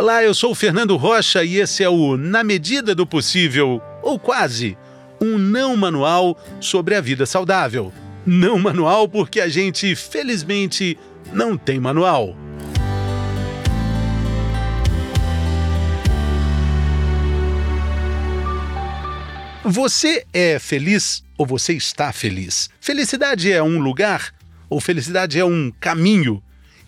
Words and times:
Olá, 0.00 0.22
eu 0.22 0.32
sou 0.32 0.52
o 0.52 0.54
Fernando 0.54 0.96
Rocha 0.96 1.42
e 1.42 1.56
esse 1.56 1.82
é 1.82 1.88
o 1.88 2.16
Na 2.16 2.44
Medida 2.44 2.94
do 2.94 3.04
Possível, 3.04 3.82
ou 4.00 4.16
quase, 4.16 4.78
um 5.20 5.36
não 5.36 5.76
manual 5.76 6.38
sobre 6.60 6.94
a 6.94 7.00
vida 7.00 7.26
saudável. 7.26 7.92
Não 8.24 8.60
manual 8.60 9.08
porque 9.08 9.40
a 9.40 9.48
gente, 9.48 9.96
felizmente, 9.96 10.96
não 11.32 11.58
tem 11.58 11.80
manual. 11.80 12.36
Você 19.64 20.24
é 20.32 20.60
feliz 20.60 21.24
ou 21.36 21.44
você 21.44 21.72
está 21.72 22.12
feliz? 22.12 22.70
Felicidade 22.80 23.50
é 23.50 23.60
um 23.60 23.80
lugar 23.80 24.32
ou 24.70 24.80
felicidade 24.80 25.40
é 25.40 25.44
um 25.44 25.72
caminho? 25.80 26.40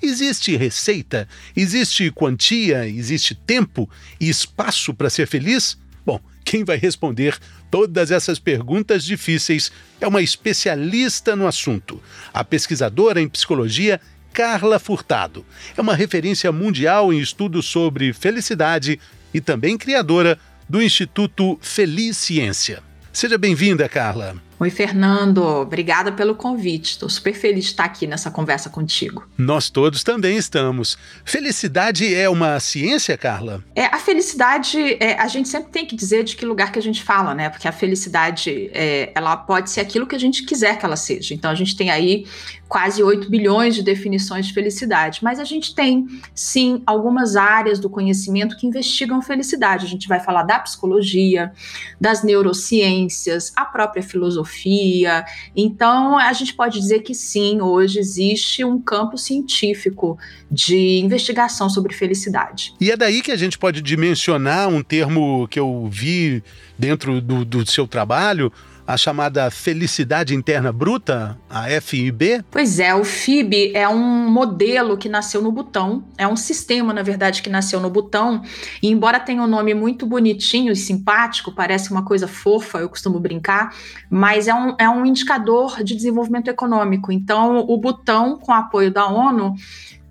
Existe 0.03 0.57
receita? 0.57 1.29
Existe 1.55 2.11
quantia? 2.11 2.89
Existe 2.89 3.35
tempo 3.35 3.89
e 4.19 4.29
espaço 4.29 4.95
para 4.95 5.11
ser 5.11 5.27
feliz? 5.27 5.79
Bom, 6.05 6.21
quem 6.45 6.65
vai 6.65 6.77
responder 6.77 7.39
todas 7.71 8.11
essas 8.11 8.39
perguntas 8.39 9.05
difíceis 9.05 9.71
é 10.01 10.09
uma 10.09 10.23
especialista 10.23 11.37
no 11.37 11.47
assunto, 11.47 12.03
a 12.33 12.43
pesquisadora 12.43 13.21
em 13.21 13.29
psicologia 13.29 14.01
Carla 14.33 14.79
Furtado. 14.79 15.45
É 15.77 15.81
uma 15.81 15.95
referência 15.95 16.51
mundial 16.51 17.13
em 17.13 17.21
estudos 17.21 17.67
sobre 17.67 18.13
felicidade 18.13 18.99
e 19.35 19.41
também 19.41 19.77
criadora 19.77 20.39
do 20.69 20.81
Instituto 20.81 21.59
Feliz 21.61 22.17
Ciência. 22.17 22.83
Seja 23.13 23.37
bem-vinda, 23.37 23.89
Carla. 23.89 24.50
Oi, 24.63 24.69
Fernando. 24.69 25.43
Obrigada 25.43 26.13
pelo 26.13 26.35
convite. 26.35 26.91
Estou 26.91 27.09
super 27.09 27.33
feliz 27.33 27.65
de 27.65 27.71
estar 27.71 27.85
aqui 27.85 28.07
nessa 28.07 28.31
conversa 28.31 28.69
contigo. 28.69 29.27
Nós 29.39 29.71
todos 29.71 30.05
também 30.05 30.37
estamos. 30.37 30.99
Felicidade 31.25 32.15
é 32.15 32.29
uma 32.29 32.61
ciência, 32.61 33.17
Carla? 33.17 33.65
É, 33.75 33.87
a 33.87 33.97
felicidade, 33.99 34.99
é, 35.01 35.19
a 35.19 35.29
gente 35.29 35.49
sempre 35.49 35.73
tem 35.73 35.87
que 35.87 35.97
dizer 35.97 36.25
de 36.25 36.37
que 36.37 36.45
lugar 36.45 36.71
que 36.71 36.79
a 36.79 36.83
gente 36.83 37.03
fala, 37.03 37.35
né? 37.35 37.49
Porque 37.49 37.67
a 37.67 37.73
felicidade, 37.73 38.71
é, 38.75 39.11
ela 39.15 39.35
pode 39.35 39.71
ser 39.71 39.81
aquilo 39.81 40.07
que 40.07 40.15
a 40.15 40.21
gente 40.21 40.45
quiser 40.45 40.79
que 40.79 40.85
ela 40.85 40.97
seja. 40.97 41.33
Então, 41.33 41.51
a 41.51 41.55
gente 41.55 41.75
tem 41.75 41.89
aí 41.89 42.27
quase 42.69 43.03
8 43.03 43.31
bilhões 43.31 43.75
de 43.75 43.83
definições 43.83 44.47
de 44.47 44.53
felicidade. 44.53 45.21
Mas 45.23 45.41
a 45.41 45.45
gente 45.45 45.75
tem, 45.75 46.07
sim, 46.35 46.83
algumas 46.87 47.35
áreas 47.35 47.79
do 47.79 47.89
conhecimento 47.89 48.59
que 48.59 48.67
investigam 48.67 49.23
felicidade. 49.23 49.87
A 49.87 49.89
gente 49.89 50.07
vai 50.07 50.21
falar 50.21 50.43
da 50.43 50.59
psicologia, 50.59 51.51
das 51.99 52.23
neurociências, 52.23 53.55
a 53.57 53.65
própria 53.65 54.03
filosofia 54.03 54.50
filosofia. 54.51 55.25
Então, 55.57 56.19
a 56.19 56.33
gente 56.33 56.55
pode 56.55 56.79
dizer 56.79 57.01
que 57.01 57.15
sim, 57.15 57.61
hoje 57.61 57.99
existe 57.99 58.65
um 58.65 58.81
campo 58.81 59.17
científico 59.17 60.19
de 60.51 60.99
investigação 60.99 61.71
sobre 61.71 61.95
felicidade. 61.95 62.75
E 62.81 62.91
é 62.91 62.97
daí 62.97 63.23
que 63.23 63.31
a 63.31 63.37
gente 63.37 63.57
pode 63.57 63.81
dimensionar 63.81 64.69
um 64.69 64.83
termo 64.83 65.47
que 65.49 65.59
eu 65.59 65.89
vi 65.91 66.43
dentro 66.79 67.21
do, 67.21 67.45
do 67.45 67.71
seu 67.71 67.87
trabalho, 67.87 68.53
a 68.91 68.97
chamada 68.97 69.49
felicidade 69.53 70.35
interna 70.35 70.73
bruta, 70.73 71.39
a 71.49 71.69
FIB? 71.81 72.45
Pois 72.51 72.81
é, 72.81 72.93
o 72.93 73.05
FIB 73.05 73.71
é 73.73 73.89
um 73.89 74.29
modelo 74.29 74.97
que 74.97 75.09
nasceu 75.09 75.41
no 75.41 75.53
Butão, 75.53 76.03
é 76.19 76.27
um 76.27 76.35
sistema, 76.35 76.93
na 76.93 77.01
verdade, 77.01 77.41
que 77.41 77.49
nasceu 77.49 77.79
no 77.79 77.89
Butão, 77.89 78.43
e 78.83 78.89
embora 78.89 79.21
tenha 79.21 79.43
um 79.43 79.47
nome 79.47 79.75
muito 79.75 80.05
bonitinho 80.07 80.73
e 80.73 80.77
simpático, 80.77 81.53
parece 81.53 81.93
uma 81.93 82.05
coisa 82.05 82.27
fofa, 82.27 82.79
eu 82.79 82.89
costumo 82.89 83.21
brincar, 83.21 83.73
mas 84.11 84.49
é 84.49 84.55
um, 84.55 84.75
é 84.77 84.89
um 84.89 85.07
indicador 85.07 85.85
de 85.85 85.95
desenvolvimento 85.95 86.49
econômico. 86.49 87.13
Então, 87.13 87.65
o 87.69 87.77
Butão, 87.77 88.39
com 88.39 88.53
apoio 88.53 88.91
da 88.91 89.07
ONU, 89.07 89.55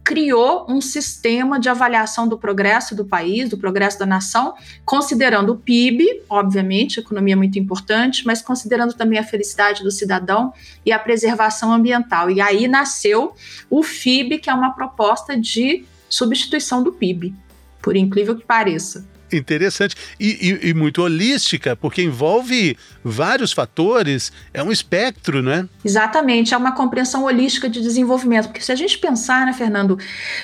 criou 0.04 0.66
um 0.68 0.82
sistema 0.82 1.60
de 1.60 1.70
avaliação 1.70 2.28
do 2.28 2.38
progresso 2.38 2.96
do 2.96 3.06
país, 3.06 3.50
do 3.50 3.58
progresso 3.58 4.00
da 4.00 4.06
nação, 4.06 4.54
considerando 4.86 5.54
o 5.54 5.58
PIB, 5.58 6.24
obviamente, 6.30 7.00
economia 7.00 7.34
é 7.34 7.36
muito 7.36 7.60
importante, 7.60 8.26
mas 8.26 8.42
considerando 8.42 8.94
também 8.94 9.20
a 9.20 9.24
felicidade 9.24 9.84
do 9.84 9.92
cidadão 9.92 10.54
e 10.86 10.92
a 10.92 11.00
preservação 11.00 11.72
ambiental. 11.74 12.30
E 12.30 12.42
aí 12.42 12.68
nasceu 12.68 13.34
o 13.70 13.84
FIB, 13.84 14.40
que 14.40 14.50
é 14.50 14.54
uma 14.54 14.74
proposta 14.74 15.38
de 15.38 15.86
substituição 16.08 16.84
do 16.84 16.92
PIB, 16.92 17.36
por 17.82 17.96
incrível 17.96 18.36
que 18.36 18.46
pareça. 18.46 19.09
Interessante 19.32 19.96
e, 20.20 20.60
e, 20.64 20.70
e, 20.70 20.74
muito 20.74 21.02
holística, 21.02 21.76
porque 21.76 22.02
envolve 22.02 22.76
vários 23.04 23.52
fatores, 23.52 24.32
é 24.54 24.64
um 24.64 24.72
espectro, 24.72 25.42
né? 25.42 25.68
Exatamente, 25.86 26.54
é 26.54 26.58
uma 26.58 26.72
compreensão 26.72 27.24
holística 27.24 27.70
de 27.70 27.82
desenvolvimento. 27.82 28.48
Porque 28.48 28.62
se 28.62 28.72
a 28.72 28.76
gente 28.76 28.98
pensar, 28.98 29.46
né, 29.46 29.54
Fernando, 29.54 29.98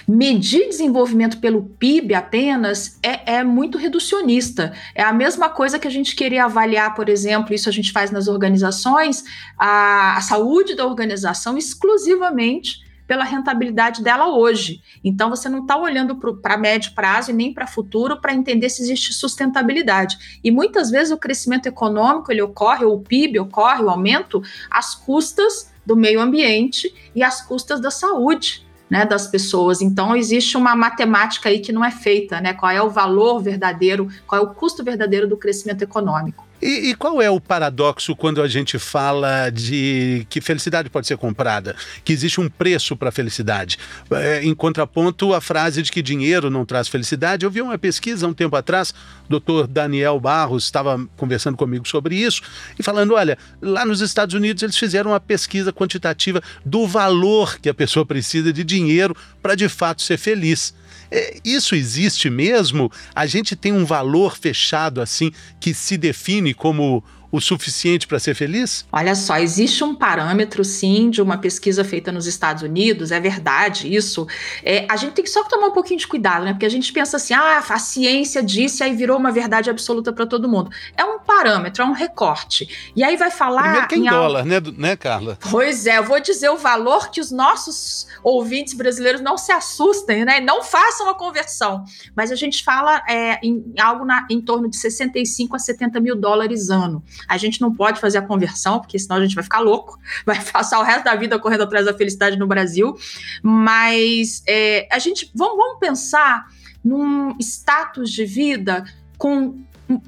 medir 0.07 0.69
desenvolvimento 0.69 1.39
pelo 1.39 1.63
PIB 1.63 2.13
apenas 2.13 2.99
é, 3.01 3.37
é 3.37 3.43
muito 3.43 3.77
reducionista. 3.77 4.73
É 4.93 5.03
a 5.03 5.13
mesma 5.13 5.49
coisa 5.49 5.79
que 5.79 5.87
a 5.87 5.91
gente 5.91 6.15
queria 6.15 6.45
avaliar, 6.45 6.93
por 6.93 7.09
exemplo, 7.09 7.53
isso 7.53 7.67
a 7.67 7.71
gente 7.71 7.91
faz 7.91 8.11
nas 8.11 8.27
organizações, 8.27 9.23
a, 9.57 10.17
a 10.17 10.21
saúde 10.21 10.75
da 10.75 10.85
organização 10.85 11.57
exclusivamente 11.57 12.84
pela 13.07 13.23
rentabilidade 13.23 14.03
dela 14.03 14.27
hoje. 14.27 14.81
Então 15.03 15.29
você 15.29 15.47
não 15.47 15.61
está 15.61 15.77
olhando 15.77 16.15
para 16.41 16.57
médio 16.57 16.93
prazo 16.93 17.31
e 17.31 17.33
nem 17.33 17.53
para 17.53 17.67
futuro 17.67 18.19
para 18.19 18.33
entender 18.33 18.69
se 18.69 18.81
existe 18.81 19.13
sustentabilidade. 19.13 20.39
E 20.43 20.51
muitas 20.51 20.89
vezes 20.89 21.11
o 21.11 21.17
crescimento 21.17 21.67
econômico 21.67 22.31
ele 22.31 22.41
ocorre, 22.41 22.85
ou 22.85 22.95
o 22.95 23.01
PIB 23.01 23.39
ocorre, 23.39 23.83
o 23.83 23.89
aumento, 23.89 24.41
às 24.69 24.95
custas 24.95 25.71
do 25.85 25.95
meio 25.95 26.19
ambiente 26.19 26.93
e 27.13 27.23
às 27.23 27.41
custas 27.41 27.79
da 27.79 27.91
saúde. 27.91 28.65
Né, 28.87 29.03
das 29.03 29.25
pessoas. 29.25 29.81
Então 29.81 30.15
existe 30.15 30.55
uma 30.55 30.75
matemática 30.75 31.49
aí 31.49 31.57
que 31.57 31.71
não 31.71 31.83
é 31.83 31.89
feita, 31.89 32.39
né? 32.39 32.53
Qual 32.53 32.71
é 32.71 32.79
o 32.79 32.87
valor 32.87 33.39
verdadeiro, 33.39 34.07
qual 34.27 34.39
é 34.39 34.45
o 34.45 34.53
custo 34.53 34.83
verdadeiro 34.83 35.27
do 35.27 35.35
crescimento 35.35 35.81
econômico. 35.81 36.44
E, 36.65 36.89
e, 36.89 36.95
qual 36.95 37.21
é 37.21 37.29
o 37.29 37.39
paradoxo 37.39 38.15
quando 38.15 38.41
a 38.41 38.47
gente 38.47 38.79
fala 38.79 39.51
de 39.51 40.25
que 40.31 40.41
felicidade 40.41 40.89
pode 40.89 41.05
ser 41.05 41.15
comprada? 41.15 41.75
Que 42.03 42.11
existe 42.11 42.41
um 42.41 42.49
preço 42.49 42.97
para 42.97 43.09
a 43.09 43.11
felicidade? 43.11 43.77
É, 44.09 44.43
em 44.43 44.55
contraponto 44.55 45.31
à 45.35 45.39
frase 45.39 45.83
de 45.83 45.91
que 45.91 46.01
dinheiro 46.01 46.49
não 46.49 46.65
traz 46.65 46.87
felicidade, 46.87 47.45
eu 47.45 47.51
vi 47.51 47.61
uma 47.61 47.77
pesquisa 47.77 48.27
um 48.27 48.33
tempo 48.33 48.55
atrás, 48.55 48.95
o 49.25 49.29
doutor 49.29 49.67
Daniel 49.67 50.19
Barros 50.19 50.63
estava 50.63 51.07
conversando 51.15 51.55
comigo 51.55 51.87
sobre 51.87 52.15
isso 52.15 52.41
e 52.79 52.81
falando: 52.81 53.13
olha, 53.13 53.37
lá 53.61 53.85
nos 53.85 54.01
Estados 54.01 54.33
Unidos 54.33 54.63
eles 54.63 54.75
fizeram 54.75 55.11
uma 55.11 55.19
pesquisa 55.19 55.71
quantitativa 55.71 56.41
do 56.65 56.87
valor 56.87 57.59
que 57.59 57.69
a 57.69 57.75
pessoa 57.75 58.07
precisa 58.07 58.51
de 58.51 58.63
dinheiro 58.63 59.15
para 59.39 59.53
de 59.53 59.69
fato 59.69 60.01
ser 60.01 60.17
feliz. 60.17 60.73
É, 61.11 61.37
isso 61.45 61.75
existe 61.75 62.29
mesmo? 62.29 62.91
A 63.13 63.25
gente 63.25 63.55
tem 63.55 63.71
um 63.71 63.85
valor 63.85 64.35
fechado 64.35 65.01
assim 65.01 65.31
que 65.59 65.73
se 65.73 65.97
define 65.97 66.54
como 66.57 67.03
o 67.31 67.41
suficiente 67.41 68.07
para 68.07 68.19
ser 68.19 68.33
feliz? 68.33 68.85
Olha 68.91 69.15
só, 69.15 69.37
existe 69.37 69.83
um 69.83 69.95
parâmetro, 69.95 70.63
sim, 70.63 71.09
de 71.09 71.21
uma 71.21 71.37
pesquisa 71.37 71.83
feita 71.83 72.11
nos 72.11 72.25
Estados 72.25 72.63
Unidos, 72.63 73.11
é 73.11 73.19
verdade 73.19 73.93
isso. 73.93 74.27
É, 74.63 74.85
a 74.89 74.95
gente 74.95 75.13
tem 75.13 75.23
que 75.23 75.29
só 75.29 75.43
tomar 75.43 75.67
um 75.67 75.71
pouquinho 75.71 75.99
de 75.99 76.07
cuidado, 76.07 76.45
né? 76.45 76.53
Porque 76.53 76.65
a 76.65 76.69
gente 76.69 76.91
pensa 76.91 77.17
assim, 77.17 77.33
ah, 77.33 77.63
a 77.67 77.79
ciência 77.79 78.41
disse, 78.41 78.83
aí 78.83 78.95
virou 78.95 79.17
uma 79.17 79.31
verdade 79.31 79.69
absoluta 79.69 80.13
para 80.13 80.25
todo 80.25 80.47
mundo. 80.47 80.71
É 80.95 81.03
um 81.03 81.19
parâmetro, 81.19 81.83
é 81.83 81.85
um 81.85 81.91
recorte. 81.91 82.91
E 82.95 83.03
aí 83.03 83.17
vai 83.17 83.31
falar. 83.31 83.63
Primeiro 83.63 83.87
que 83.87 83.95
é 83.95 83.97
em, 83.97 84.07
em 84.07 84.09
dólar, 84.09 84.45
né, 84.45 84.61
né, 84.77 84.95
Carla? 84.95 85.37
Pois 85.49 85.85
é, 85.85 85.97
eu 85.97 86.03
vou 86.03 86.19
dizer 86.19 86.49
o 86.49 86.57
valor 86.57 87.09
que 87.09 87.19
os 87.19 87.31
nossos 87.31 88.07
ouvintes 88.23 88.73
brasileiros 88.73 89.21
não 89.21 89.37
se 89.37 89.51
assustem, 89.51 90.25
né? 90.25 90.39
Não 90.39 90.63
façam 90.63 91.09
a 91.09 91.15
conversão. 91.15 91.83
Mas 92.15 92.31
a 92.31 92.35
gente 92.35 92.63
fala 92.63 93.01
é, 93.07 93.39
em 93.45 93.73
algo 93.79 94.05
na, 94.05 94.25
em 94.29 94.41
torno 94.41 94.69
de 94.69 94.77
65 94.77 95.55
a 95.55 95.59
70 95.59 95.99
mil 95.99 96.15
dólares 96.15 96.69
ano. 96.69 97.03
A 97.27 97.37
gente 97.37 97.61
não 97.61 97.73
pode 97.73 97.99
fazer 97.99 98.17
a 98.17 98.21
conversão, 98.21 98.79
porque 98.79 98.97
senão 98.99 99.17
a 99.17 99.21
gente 99.21 99.35
vai 99.35 99.43
ficar 99.43 99.59
louco, 99.59 99.99
vai 100.25 100.43
passar 100.43 100.79
o 100.79 100.83
resto 100.83 101.05
da 101.05 101.15
vida 101.15 101.39
correndo 101.39 101.63
atrás 101.63 101.85
da 101.85 101.93
felicidade 101.93 102.37
no 102.37 102.47
Brasil. 102.47 102.95
Mas 103.41 104.43
é, 104.47 104.87
a 104.91 104.99
gente 104.99 105.31
vamos, 105.33 105.57
vamos 105.57 105.79
pensar 105.79 106.45
num 106.83 107.35
status 107.39 108.11
de 108.11 108.25
vida 108.25 108.85
com 109.17 109.59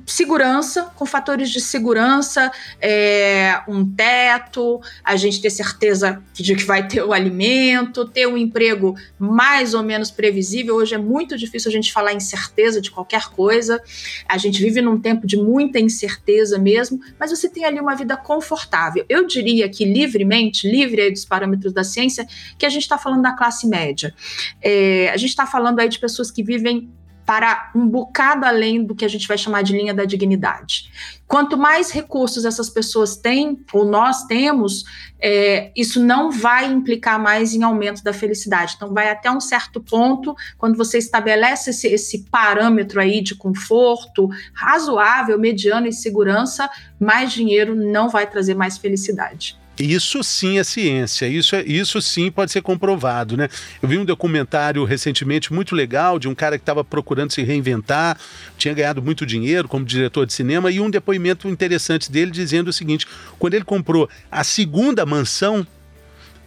segurança, 0.05 0.91
com 0.95 1.05
fatores 1.05 1.49
de 1.49 1.61
segurança, 1.61 2.51
é, 2.81 3.61
um 3.67 3.85
teto, 3.85 4.81
a 5.03 5.15
gente 5.15 5.39
ter 5.39 5.49
certeza 5.49 6.21
de 6.33 6.55
que 6.55 6.63
vai 6.63 6.87
ter 6.87 7.03
o 7.03 7.13
alimento, 7.13 8.07
ter 8.07 8.27
um 8.27 8.37
emprego 8.37 8.95
mais 9.19 9.73
ou 9.73 9.83
menos 9.83 10.09
previsível. 10.09 10.75
Hoje 10.75 10.95
é 10.95 10.97
muito 10.97 11.37
difícil 11.37 11.69
a 11.69 11.71
gente 11.71 11.93
falar 11.93 12.13
em 12.13 12.19
certeza 12.19 12.81
de 12.81 12.89
qualquer 12.89 13.29
coisa. 13.29 13.81
A 14.27 14.37
gente 14.37 14.61
vive 14.61 14.81
num 14.81 14.99
tempo 14.99 15.27
de 15.27 15.37
muita 15.37 15.79
incerteza 15.79 16.57
mesmo, 16.57 16.99
mas 17.19 17.29
você 17.29 17.47
tem 17.47 17.65
ali 17.65 17.79
uma 17.79 17.95
vida 17.95 18.17
confortável. 18.17 19.05
Eu 19.07 19.27
diria 19.27 19.69
que 19.69 19.85
livremente, 19.85 20.69
livre 20.69 21.01
aí 21.01 21.11
dos 21.11 21.25
parâmetros 21.25 21.71
da 21.71 21.83
ciência, 21.83 22.27
que 22.57 22.65
a 22.65 22.69
gente 22.69 22.83
está 22.83 22.97
falando 22.97 23.21
da 23.21 23.33
classe 23.33 23.67
média. 23.67 24.13
É, 24.61 25.09
a 25.09 25.17
gente 25.17 25.29
está 25.29 25.45
falando 25.45 25.79
aí 25.79 25.89
de 25.89 25.99
pessoas 25.99 26.31
que 26.31 26.41
vivem 26.41 26.89
para 27.27 27.71
um 27.75 27.85
bocado 27.85 28.45
além 28.45 28.81
do 28.85 28.95
que 28.95 29.03
a 29.03 29.07
gente 29.09 29.27
vai 29.27 29.37
chamar 29.37 29.61
de 29.61 29.73
linha 29.73 29.93
da 29.93 30.05
dignidade. 30.05 30.89
Quanto 31.27 31.57
mais 31.57 31.91
recursos 31.91 32.45
essas 32.45 32.69
pessoas 32.69 33.17
têm, 33.17 33.59
ou 33.73 33.83
nós 33.83 34.23
temos, 34.23 34.85
é, 35.19 35.69
isso 35.75 36.01
não 36.01 36.31
vai 36.31 36.71
implicar 36.71 37.21
mais 37.21 37.53
em 37.53 37.63
aumento 37.63 38.01
da 38.01 38.13
felicidade. 38.13 38.75
Então, 38.77 38.93
vai 38.93 39.09
até 39.09 39.29
um 39.29 39.41
certo 39.41 39.81
ponto, 39.81 40.33
quando 40.57 40.77
você 40.77 40.97
estabelece 40.97 41.71
esse, 41.71 41.87
esse 41.89 42.23
parâmetro 42.31 43.01
aí 43.01 43.21
de 43.21 43.35
conforto 43.35 44.29
razoável, 44.53 45.37
mediano 45.37 45.85
e 45.85 45.91
segurança, 45.91 46.69
mais 46.97 47.33
dinheiro 47.33 47.75
não 47.75 48.07
vai 48.07 48.25
trazer 48.25 48.53
mais 48.53 48.77
felicidade. 48.77 49.59
Isso 49.79 50.23
sim 50.23 50.57
é 50.57 50.63
ciência, 50.63 51.27
isso, 51.27 51.55
é, 51.55 51.63
isso 51.63 52.01
sim 52.01 52.31
pode 52.31 52.51
ser 52.51 52.61
comprovado, 52.61 53.37
né? 53.37 53.47
Eu 53.81 53.87
vi 53.87 53.97
um 53.97 54.05
documentário 54.05 54.83
recentemente 54.83 55.53
muito 55.53 55.75
legal 55.75 56.17
de 56.17 56.27
um 56.27 56.33
cara 56.33 56.57
que 56.57 56.63
estava 56.63 56.83
procurando 56.83 57.31
se 57.31 57.43
reinventar, 57.43 58.17
tinha 58.57 58.73
ganhado 58.73 59.03
muito 59.03 59.23
dinheiro 59.23 59.67
como 59.67 59.85
diretor 59.85 60.25
de 60.25 60.33
cinema, 60.33 60.71
e 60.71 60.79
um 60.79 60.89
depoimento 60.89 61.47
interessante 61.47 62.11
dele 62.11 62.31
dizendo 62.31 62.69
o 62.69 62.73
seguinte: 62.73 63.05
quando 63.37 63.53
ele 63.53 63.65
comprou 63.65 64.09
a 64.31 64.43
segunda 64.43 65.05
mansão, 65.05 65.65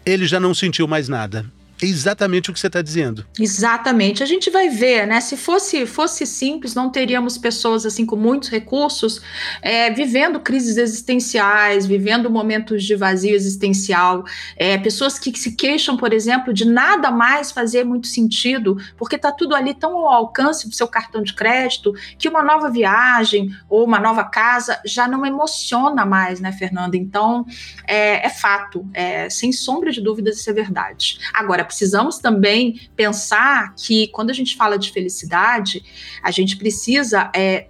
ele 0.04 0.26
já 0.26 0.40
não 0.40 0.52
sentiu 0.52 0.88
mais 0.88 1.08
nada. 1.08 1.46
Exatamente 1.82 2.50
o 2.50 2.52
que 2.52 2.60
você 2.60 2.66
está 2.66 2.82
dizendo. 2.82 3.24
Exatamente. 3.38 4.22
A 4.22 4.26
gente 4.26 4.50
vai 4.50 4.68
ver, 4.68 5.06
né? 5.06 5.20
Se 5.20 5.36
fosse, 5.36 5.86
fosse 5.86 6.26
simples, 6.26 6.74
não 6.74 6.90
teríamos 6.90 7.38
pessoas 7.38 7.86
assim 7.86 8.04
com 8.04 8.16
muitos 8.16 8.48
recursos 8.48 9.20
é, 9.62 9.90
vivendo 9.90 10.40
crises 10.40 10.76
existenciais, 10.76 11.86
vivendo 11.86 12.30
momentos 12.30 12.84
de 12.84 12.94
vazio 12.94 13.34
existencial, 13.34 14.24
é, 14.56 14.76
pessoas 14.78 15.18
que, 15.18 15.32
que 15.32 15.38
se 15.38 15.56
queixam, 15.56 15.96
por 15.96 16.12
exemplo, 16.12 16.52
de 16.52 16.64
nada 16.64 17.10
mais 17.10 17.50
fazer 17.50 17.84
muito 17.84 18.06
sentido, 18.06 18.76
porque 18.96 19.16
está 19.16 19.32
tudo 19.32 19.54
ali 19.54 19.74
tão 19.74 19.96
ao 19.96 20.08
alcance 20.08 20.68
do 20.68 20.74
seu 20.74 20.86
cartão 20.86 21.22
de 21.22 21.34
crédito 21.34 21.92
que 22.18 22.28
uma 22.28 22.42
nova 22.42 22.70
viagem 22.70 23.50
ou 23.68 23.84
uma 23.84 23.98
nova 23.98 24.24
casa 24.24 24.80
já 24.84 25.08
não 25.08 25.24
emociona 25.24 26.04
mais, 26.04 26.40
né, 26.40 26.52
Fernanda? 26.52 26.96
Então, 26.96 27.46
é, 27.86 28.26
é 28.26 28.30
fato, 28.30 28.86
é, 28.92 29.30
sem 29.30 29.52
sombra 29.52 29.90
de 29.90 30.00
dúvidas, 30.00 30.38
isso 30.38 30.50
é 30.50 30.52
verdade. 30.52 31.18
Agora, 31.32 31.69
precisamos 31.70 32.18
também 32.18 32.80
pensar 32.96 33.74
que 33.76 34.08
quando 34.08 34.30
a 34.30 34.34
gente 34.34 34.56
fala 34.56 34.76
de 34.76 34.90
felicidade, 34.90 35.84
a 36.20 36.32
gente 36.32 36.56
precisa 36.56 37.30
é, 37.32 37.68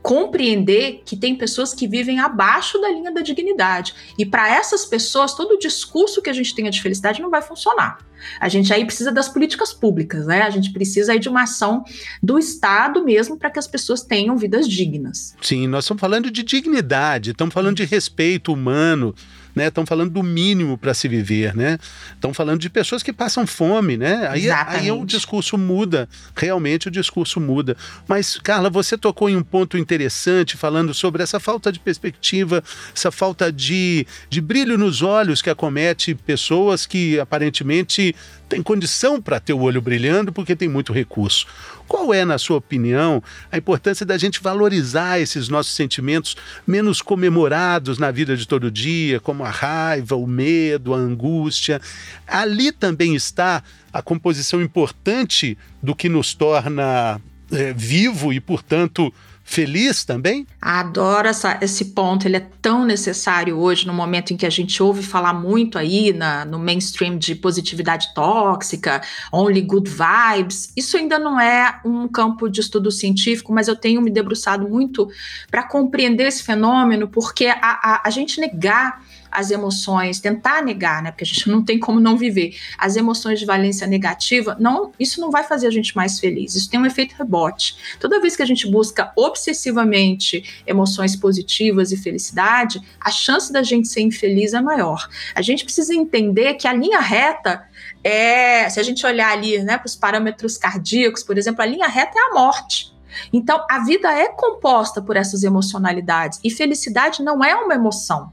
compreender 0.00 1.02
que 1.04 1.16
tem 1.16 1.34
pessoas 1.34 1.74
que 1.74 1.88
vivem 1.88 2.20
abaixo 2.20 2.80
da 2.80 2.88
linha 2.88 3.12
da 3.12 3.20
dignidade. 3.20 3.94
E 4.16 4.24
para 4.24 4.48
essas 4.48 4.84
pessoas, 4.84 5.34
todo 5.34 5.54
o 5.54 5.58
discurso 5.58 6.22
que 6.22 6.30
a 6.30 6.32
gente 6.32 6.54
tenha 6.54 6.70
de 6.70 6.80
felicidade 6.80 7.20
não 7.20 7.30
vai 7.30 7.42
funcionar. 7.42 7.98
A 8.38 8.48
gente 8.48 8.72
aí 8.72 8.84
precisa 8.84 9.10
das 9.10 9.28
políticas 9.28 9.72
públicas, 9.72 10.26
né? 10.26 10.42
A 10.42 10.50
gente 10.50 10.72
precisa 10.72 11.12
aí 11.12 11.18
de 11.18 11.28
uma 11.28 11.42
ação 11.42 11.82
do 12.22 12.38
Estado 12.38 13.04
mesmo 13.04 13.36
para 13.36 13.50
que 13.50 13.58
as 13.58 13.66
pessoas 13.66 14.02
tenham 14.02 14.36
vidas 14.36 14.68
dignas. 14.68 15.34
Sim, 15.42 15.66
nós 15.66 15.84
estamos 15.84 16.00
falando 16.00 16.30
de 16.30 16.42
dignidade, 16.42 17.30
estamos 17.30 17.52
falando 17.52 17.76
de 17.76 17.84
respeito 17.84 18.52
humano 18.52 19.14
né? 19.54 19.68
Estão 19.68 19.86
falando 19.86 20.10
do 20.10 20.22
mínimo 20.22 20.78
para 20.78 20.94
se 20.94 21.08
viver, 21.08 21.54
né? 21.54 21.78
Estão 22.14 22.32
falando 22.32 22.60
de 22.60 22.70
pessoas 22.70 23.02
que 23.02 23.12
passam 23.12 23.46
fome, 23.46 23.96
né? 23.96 24.28
Aí, 24.28 24.50
aí 24.50 24.90
o 24.90 25.04
discurso 25.04 25.56
muda, 25.56 26.08
realmente 26.36 26.88
o 26.88 26.90
discurso 26.90 27.40
muda. 27.40 27.76
Mas, 28.06 28.38
Carla, 28.42 28.70
você 28.70 28.96
tocou 28.96 29.28
em 29.28 29.36
um 29.36 29.42
ponto 29.42 29.76
interessante 29.78 30.56
falando 30.56 30.92
sobre 30.94 31.22
essa 31.22 31.40
falta 31.40 31.72
de 31.72 31.78
perspectiva, 31.78 32.62
essa 32.94 33.10
falta 33.10 33.52
de, 33.52 34.06
de 34.28 34.40
brilho 34.40 34.78
nos 34.78 35.02
olhos 35.02 35.42
que 35.42 35.50
acomete 35.50 36.14
pessoas 36.14 36.86
que 36.86 37.18
aparentemente 37.18 38.14
têm 38.50 38.62
condição 38.62 39.22
para 39.22 39.38
ter 39.38 39.52
o 39.52 39.60
olho 39.60 39.80
brilhando 39.80 40.32
porque 40.32 40.56
tem 40.56 40.68
muito 40.68 40.92
recurso. 40.92 41.46
Qual 41.86 42.12
é, 42.12 42.24
na 42.24 42.36
sua 42.36 42.56
opinião, 42.58 43.22
a 43.50 43.56
importância 43.56 44.04
da 44.04 44.18
gente 44.18 44.42
valorizar 44.42 45.20
esses 45.20 45.48
nossos 45.48 45.72
sentimentos 45.72 46.36
menos 46.66 47.00
comemorados 47.00 47.96
na 47.98 48.10
vida 48.10 48.36
de 48.36 48.46
todo 48.46 48.70
dia, 48.70 49.20
como 49.20 49.44
a 49.44 49.50
raiva, 49.50 50.16
o 50.16 50.26
medo, 50.26 50.92
a 50.92 50.98
angústia? 50.98 51.80
Ali 52.26 52.72
também 52.72 53.14
está 53.14 53.62
a 53.92 54.02
composição 54.02 54.60
importante 54.60 55.56
do 55.82 55.94
que 55.94 56.08
nos 56.08 56.34
torna 56.34 57.20
é, 57.52 57.72
vivo 57.72 58.32
e, 58.32 58.40
portanto, 58.40 59.12
feliz 59.50 60.04
também? 60.04 60.46
Adoro 60.62 61.26
essa, 61.26 61.58
esse 61.60 61.86
ponto, 61.86 62.24
ele 62.24 62.36
é 62.36 62.46
tão 62.62 62.84
necessário 62.84 63.58
hoje, 63.58 63.84
no 63.84 63.92
momento 63.92 64.32
em 64.32 64.36
que 64.36 64.46
a 64.46 64.50
gente 64.50 64.80
ouve 64.80 65.02
falar 65.02 65.34
muito 65.34 65.76
aí 65.76 66.12
na, 66.12 66.44
no 66.44 66.56
mainstream 66.56 67.18
de 67.18 67.34
positividade 67.34 68.14
tóxica, 68.14 69.02
only 69.32 69.60
good 69.60 69.90
vibes. 69.90 70.72
Isso 70.76 70.96
ainda 70.96 71.18
não 71.18 71.40
é 71.40 71.80
um 71.84 72.06
campo 72.06 72.48
de 72.48 72.60
estudo 72.60 72.92
científico, 72.92 73.52
mas 73.52 73.66
eu 73.66 73.74
tenho 73.74 74.00
me 74.00 74.10
debruçado 74.10 74.68
muito 74.68 75.10
para 75.50 75.64
compreender 75.64 76.28
esse 76.28 76.44
fenômeno, 76.44 77.08
porque 77.08 77.46
a, 77.46 77.58
a, 77.60 78.02
a 78.04 78.10
gente 78.10 78.40
negar 78.40 79.02
as 79.30 79.50
emoções, 79.50 80.20
tentar 80.20 80.62
negar, 80.62 81.02
né? 81.02 81.10
Porque 81.10 81.24
a 81.24 81.26
gente 81.26 81.48
não 81.50 81.64
tem 81.64 81.78
como 81.78 82.00
não 82.00 82.16
viver 82.16 82.56
as 82.78 82.96
emoções 82.96 83.38
de 83.38 83.46
valência 83.46 83.86
negativa, 83.86 84.56
não, 84.58 84.92
isso 84.98 85.20
não 85.20 85.30
vai 85.30 85.44
fazer 85.44 85.66
a 85.66 85.70
gente 85.70 85.94
mais 85.94 86.18
feliz. 86.18 86.54
Isso 86.54 86.70
tem 86.70 86.80
um 86.80 86.86
efeito 86.86 87.14
rebote. 87.16 87.76
Toda 87.98 88.20
vez 88.20 88.36
que 88.36 88.42
a 88.42 88.46
gente 88.46 88.70
busca 88.70 89.12
obsessivamente 89.16 90.62
emoções 90.66 91.16
positivas 91.16 91.92
e 91.92 91.96
felicidade, 91.96 92.80
a 93.00 93.10
chance 93.10 93.52
da 93.52 93.62
gente 93.62 93.88
ser 93.88 94.00
infeliz 94.00 94.52
é 94.52 94.60
maior. 94.60 95.08
A 95.34 95.42
gente 95.42 95.64
precisa 95.64 95.94
entender 95.94 96.54
que 96.54 96.66
a 96.66 96.72
linha 96.72 97.00
reta 97.00 97.62
é, 98.02 98.68
se 98.68 98.80
a 98.80 98.82
gente 98.82 99.04
olhar 99.06 99.30
ali, 99.30 99.58
né, 99.62 99.76
para 99.76 99.86
os 99.86 99.94
parâmetros 99.94 100.56
cardíacos, 100.56 101.22
por 101.22 101.36
exemplo, 101.36 101.62
a 101.62 101.66
linha 101.66 101.86
reta 101.86 102.18
é 102.18 102.22
a 102.22 102.34
morte. 102.34 102.94
Então, 103.32 103.64
a 103.68 103.84
vida 103.84 104.10
é 104.12 104.28
composta 104.28 105.02
por 105.02 105.16
essas 105.16 105.42
emocionalidades 105.42 106.38
e 106.42 106.50
felicidade 106.50 107.22
não 107.22 107.44
é 107.44 107.54
uma 107.54 107.74
emoção. 107.74 108.32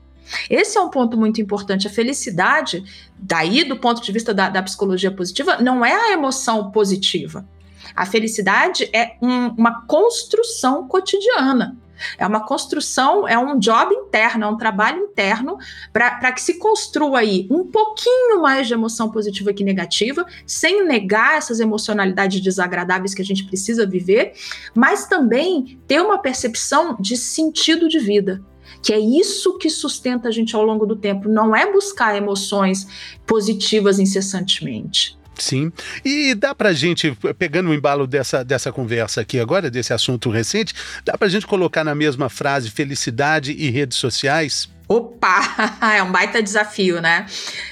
Esse 0.49 0.77
é 0.77 0.81
um 0.81 0.89
ponto 0.89 1.17
muito 1.17 1.41
importante. 1.41 1.87
A 1.87 1.91
felicidade, 1.91 2.83
daí 3.17 3.63
do 3.63 3.77
ponto 3.77 4.01
de 4.01 4.11
vista 4.11 4.33
da, 4.33 4.49
da 4.49 4.63
psicologia 4.63 5.11
positiva, 5.11 5.57
não 5.57 5.85
é 5.85 5.93
a 5.93 6.11
emoção 6.11 6.71
positiva. 6.71 7.45
A 7.95 8.05
felicidade 8.05 8.89
é 8.93 9.15
um, 9.21 9.47
uma 9.49 9.85
construção 9.85 10.87
cotidiana. 10.87 11.77
É 12.17 12.27
uma 12.27 12.45
construção, 12.45 13.27
é 13.27 13.37
um 13.37 13.57
job 13.57 13.93
interno, 13.93 14.45
é 14.45 14.47
um 14.47 14.57
trabalho 14.57 14.99
interno 14.99 15.57
para 15.91 16.31
que 16.31 16.41
se 16.41 16.59
construa 16.59 17.19
aí 17.19 17.47
um 17.49 17.65
pouquinho 17.65 18.41
mais 18.41 18.67
de 18.67 18.73
emoção 18.73 19.09
positiva 19.09 19.51
que 19.51 19.63
negativa, 19.63 20.25
sem 20.45 20.85
negar 20.85 21.37
essas 21.37 21.59
emocionalidades 21.59 22.39
desagradáveis 22.39 23.15
que 23.15 23.21
a 23.21 23.25
gente 23.25 23.45
precisa 23.45 23.85
viver, 23.85 24.33
mas 24.75 25.07
também 25.07 25.79
ter 25.87 25.99
uma 25.99 26.19
percepção 26.19 26.95
de 26.99 27.17
sentido 27.17 27.87
de 27.89 27.99
vida 27.99 28.43
que 28.81 28.93
é 28.93 28.99
isso 28.99 29.57
que 29.57 29.69
sustenta 29.69 30.27
a 30.29 30.31
gente 30.31 30.55
ao 30.55 30.63
longo 30.63 30.85
do 30.85 30.95
tempo, 30.95 31.29
não 31.29 31.55
é 31.55 31.71
buscar 31.71 32.15
emoções 32.15 32.87
positivas 33.25 33.99
incessantemente. 33.99 35.17
Sim. 35.35 35.71
E 36.03 36.33
dá 36.33 36.53
pra 36.55 36.73
gente, 36.73 37.15
pegando 37.37 37.69
o 37.69 37.73
embalo 37.73 38.07
dessa, 38.07 38.43
dessa 38.43 38.71
conversa 38.71 39.21
aqui 39.21 39.39
agora, 39.39 39.69
desse 39.69 39.93
assunto 39.93 40.29
recente, 40.29 40.73
dá 41.05 41.17
pra 41.17 41.27
gente 41.27 41.45
colocar 41.45 41.83
na 41.83 41.93
mesma 41.93 42.29
frase 42.29 42.71
felicidade 42.71 43.51
e 43.51 43.69
redes 43.69 43.97
sociais? 43.97 44.69
Opa, 44.87 45.41
é 45.97 46.01
um 46.01 46.11
baita 46.11 46.41
desafio, 46.41 47.01
né? 47.01 47.25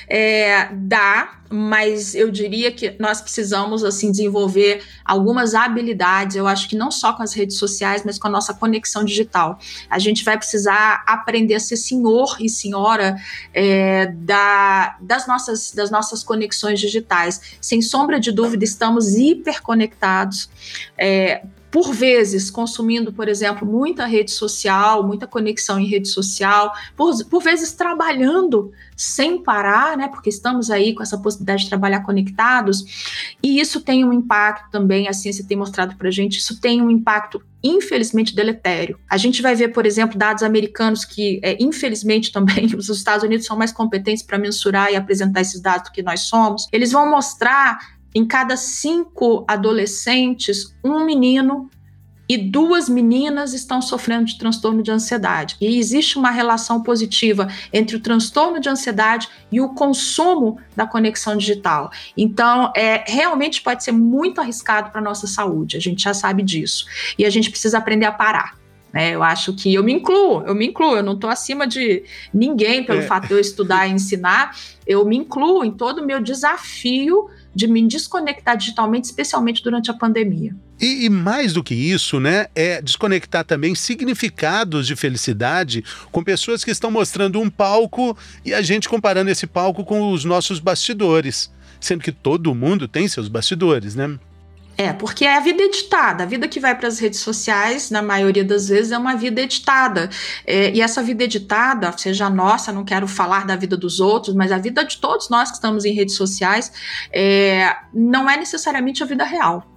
É, 0.07 0.69
dá, 0.73 1.39
mas 1.49 2.13
eu 2.13 2.29
diria 2.29 2.71
que 2.71 2.95
nós 2.99 3.21
precisamos 3.21 3.85
assim 3.85 4.11
desenvolver 4.11 4.83
algumas 5.03 5.55
habilidades. 5.55 6.35
Eu 6.35 6.45
acho 6.45 6.67
que 6.67 6.75
não 6.75 6.91
só 6.91 7.13
com 7.13 7.23
as 7.23 7.33
redes 7.33 7.57
sociais, 7.57 8.03
mas 8.05 8.19
com 8.19 8.27
a 8.27 8.31
nossa 8.31 8.53
conexão 8.53 9.05
digital. 9.05 9.57
A 9.89 9.97
gente 9.97 10.25
vai 10.25 10.37
precisar 10.37 11.03
aprender 11.07 11.55
a 11.55 11.59
ser 11.59 11.77
senhor 11.77 12.35
e 12.39 12.49
senhora 12.49 13.15
é, 13.53 14.07
da, 14.07 14.97
das, 14.99 15.25
nossas, 15.25 15.71
das 15.71 15.89
nossas 15.89 16.21
conexões 16.21 16.81
digitais. 16.81 17.57
Sem 17.61 17.81
sombra 17.81 18.19
de 18.19 18.31
dúvida, 18.31 18.65
estamos 18.65 19.15
hiperconectados. 19.15 20.49
É, 20.97 21.43
por 21.75 21.93
vezes 21.93 22.49
consumindo, 22.49 23.11
por 23.11 23.27
exemplo, 23.27 23.67
muita 23.67 24.05
rede 24.05 24.31
social, 24.31 25.05
muita 25.05 25.27
conexão 25.27 25.77
em 25.77 25.85
rede 25.85 26.07
social, 26.07 26.71
por, 26.95 27.13
por 27.25 27.43
vezes 27.43 27.73
trabalhando 27.73 28.71
sem 28.95 29.43
parar, 29.43 29.97
né? 29.97 30.07
Porque 30.07 30.29
estamos 30.29 30.71
aí 30.71 30.95
com 30.95 31.03
essa 31.03 31.17
possibilidade 31.17 31.63
de 31.63 31.69
trabalhar 31.69 31.99
conectados, 31.99 33.35
e 33.43 33.59
isso 33.59 33.81
tem 33.81 34.05
um 34.05 34.13
impacto 34.13 34.71
também, 34.71 35.09
a 35.09 35.13
ciência 35.13 35.43
tem 35.45 35.57
mostrado 35.57 35.97
para 35.97 36.09
gente, 36.09 36.37
isso 36.37 36.61
tem 36.61 36.81
um 36.81 36.89
impacto 36.89 37.43
infelizmente 37.61 38.33
deletério. 38.33 38.97
A 39.09 39.17
gente 39.17 39.41
vai 39.41 39.53
ver, 39.53 39.69
por 39.69 39.85
exemplo, 39.85 40.17
dados 40.17 40.43
americanos 40.43 41.03
que, 41.03 41.41
é, 41.43 41.61
infelizmente 41.61 42.31
também, 42.33 42.67
os 42.67 42.87
Estados 42.87 43.25
Unidos 43.25 43.45
são 43.45 43.57
mais 43.57 43.73
competentes 43.73 44.23
para 44.23 44.37
mensurar 44.37 44.93
e 44.93 44.95
apresentar 44.95 45.41
esses 45.41 45.59
dados 45.59 45.89
do 45.89 45.93
que 45.93 46.01
nós 46.01 46.21
somos. 46.21 46.69
Eles 46.71 46.93
vão 46.93 47.09
mostrar 47.09 47.94
em 48.15 48.25
cada 48.25 48.55
cinco 48.55 49.43
adolescentes, 49.45 50.73
um 50.83 51.05
menino 51.05 51.69
e 52.27 52.37
duas 52.37 52.89
meninas 52.89 53.53
estão 53.53 53.81
sofrendo 53.81 54.25
de 54.25 54.37
transtorno 54.37 54.81
de 54.81 54.89
ansiedade. 54.89 55.57
E 55.61 55.77
existe 55.77 56.17
uma 56.17 56.31
relação 56.31 56.81
positiva 56.81 57.47
entre 57.71 57.95
o 57.95 57.99
transtorno 57.99 58.59
de 58.59 58.67
ansiedade 58.67 59.29
e 59.51 59.61
o 59.61 59.69
consumo 59.69 60.57
da 60.75 60.87
conexão 60.87 61.37
digital. 61.37 61.91
Então, 62.17 62.71
é, 62.75 63.03
realmente 63.05 63.61
pode 63.61 63.83
ser 63.83 63.91
muito 63.91 64.41
arriscado 64.41 64.89
para 64.89 65.01
a 65.01 65.03
nossa 65.03 65.27
saúde, 65.27 65.77
a 65.77 65.79
gente 65.79 66.03
já 66.03 66.13
sabe 66.13 66.41
disso. 66.41 66.85
E 67.17 67.25
a 67.25 67.29
gente 67.29 67.49
precisa 67.49 67.77
aprender 67.77 68.05
a 68.05 68.11
parar. 68.11 68.64
Né? 68.95 69.13
Eu 69.13 69.21
acho 69.21 69.51
que 69.51 69.73
eu 69.73 69.83
me 69.83 69.91
incluo, 69.91 70.41
eu 70.47 70.55
me 70.55 70.67
incluo, 70.67 70.95
eu 70.95 71.03
não 71.03 71.13
estou 71.13 71.29
acima 71.29 71.67
de 71.67 72.03
ninguém 72.33 72.81
pelo 72.85 72.99
é. 72.99 73.01
fato 73.01 73.27
de 73.27 73.33
eu 73.33 73.39
estudar 73.39 73.85
e 73.85 73.91
ensinar, 73.91 74.57
eu 74.87 75.05
me 75.05 75.17
incluo 75.17 75.65
em 75.65 75.71
todo 75.71 76.01
o 76.01 76.05
meu 76.05 76.21
desafio 76.21 77.29
de 77.53 77.67
me 77.67 77.85
desconectar 77.85 78.55
digitalmente, 78.55 79.05
especialmente 79.05 79.61
durante 79.61 79.91
a 79.91 79.93
pandemia. 79.93 80.55
E, 80.79 81.05
e, 81.05 81.09
mais 81.09 81.51
do 81.53 81.63
que 81.63 81.73
isso, 81.73 82.19
né, 82.19 82.47
é 82.55 82.81
desconectar 82.81 83.43
também 83.43 83.75
significados 83.75 84.87
de 84.87 84.95
felicidade 84.95 85.83
com 86.11 86.23
pessoas 86.23 86.63
que 86.63 86.71
estão 86.71 86.89
mostrando 86.89 87.39
um 87.39 87.49
palco 87.49 88.17
e 88.45 88.53
a 88.53 88.61
gente 88.61 88.87
comparando 88.87 89.29
esse 89.29 89.47
palco 89.47 89.83
com 89.83 90.11
os 90.11 90.23
nossos 90.23 90.59
bastidores, 90.59 91.51
sendo 91.81 92.03
que 92.03 92.11
todo 92.11 92.55
mundo 92.55 92.87
tem 92.87 93.07
seus 93.07 93.27
bastidores, 93.27 93.95
né? 93.95 94.17
É, 94.77 94.91
porque 94.91 95.25
é 95.25 95.37
a 95.37 95.39
vida 95.39 95.63
editada. 95.63 96.23
A 96.23 96.25
vida 96.25 96.47
que 96.47 96.59
vai 96.59 96.75
para 96.75 96.87
as 96.87 96.99
redes 96.99 97.19
sociais, 97.19 97.89
na 97.89 98.01
maioria 98.01 98.43
das 98.43 98.67
vezes, 98.67 98.91
é 98.91 98.97
uma 98.97 99.15
vida 99.15 99.41
editada. 99.41 100.09
É, 100.45 100.71
e 100.71 100.81
essa 100.81 101.01
vida 101.01 101.23
editada, 101.23 101.91
seja 101.97 102.29
nossa, 102.29 102.71
não 102.71 102.83
quero 102.83 103.07
falar 103.07 103.45
da 103.45 103.55
vida 103.55 103.77
dos 103.77 103.99
outros, 103.99 104.35
mas 104.35 104.51
a 104.51 104.57
vida 104.57 104.83
de 104.83 104.97
todos 104.97 105.29
nós 105.29 105.49
que 105.49 105.55
estamos 105.55 105.85
em 105.85 105.93
redes 105.93 106.15
sociais, 106.15 106.71
é, 107.11 107.75
não 107.93 108.29
é 108.29 108.37
necessariamente 108.37 109.01
a 109.01 109.05
vida 109.05 109.23
real. 109.23 109.74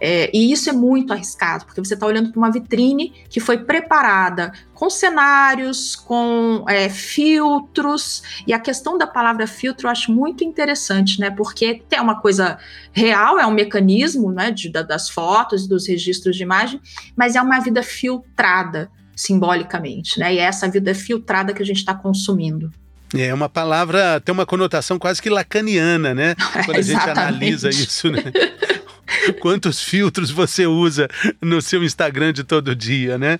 É, 0.00 0.30
e 0.32 0.52
isso 0.52 0.70
é 0.70 0.72
muito 0.72 1.12
arriscado, 1.12 1.64
porque 1.64 1.82
você 1.84 1.94
está 1.94 2.06
olhando 2.06 2.30
para 2.30 2.38
uma 2.38 2.50
vitrine 2.50 3.12
que 3.28 3.40
foi 3.40 3.58
preparada 3.58 4.52
com 4.74 4.88
cenários, 4.88 5.96
com 5.96 6.64
é, 6.68 6.88
filtros, 6.88 8.22
e 8.46 8.52
a 8.52 8.58
questão 8.58 8.96
da 8.96 9.06
palavra 9.06 9.46
filtro 9.46 9.86
eu 9.86 9.90
acho 9.90 10.12
muito 10.12 10.44
interessante, 10.44 11.20
né? 11.20 11.30
Porque 11.30 11.82
é 11.90 12.00
uma 12.00 12.20
coisa 12.20 12.58
real, 12.92 13.38
é 13.38 13.46
um 13.46 13.50
mecanismo 13.50 14.30
né, 14.30 14.50
de, 14.50 14.68
das 14.70 15.08
fotos, 15.10 15.66
dos 15.66 15.88
registros 15.88 16.36
de 16.36 16.42
imagem, 16.42 16.80
mas 17.16 17.34
é 17.34 17.42
uma 17.42 17.58
vida 17.58 17.82
filtrada 17.82 18.90
simbolicamente, 19.16 20.20
né? 20.20 20.34
E 20.34 20.38
é 20.38 20.42
essa 20.42 20.68
vida 20.68 20.94
filtrada 20.94 21.52
que 21.52 21.62
a 21.62 21.66
gente 21.66 21.78
está 21.78 21.92
consumindo. 21.92 22.70
É 23.16 23.32
uma 23.32 23.48
palavra, 23.48 24.20
tem 24.20 24.32
uma 24.32 24.44
conotação 24.44 24.98
quase 24.98 25.20
que 25.20 25.30
lacaniana, 25.30 26.14
né? 26.14 26.34
Quando 26.64 26.78
a 26.78 26.82
gente 26.82 27.10
analisa 27.10 27.68
isso, 27.68 28.10
né? 28.10 28.22
quantos 29.40 29.82
filtros 29.82 30.30
você 30.30 30.66
usa 30.66 31.08
no 31.40 31.60
seu 31.60 31.82
Instagram 31.82 32.32
de 32.32 32.44
todo 32.44 32.74
dia, 32.74 33.18
né? 33.18 33.38